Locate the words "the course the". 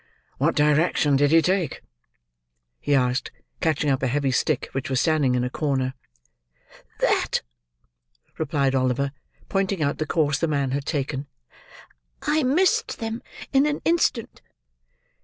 9.99-10.47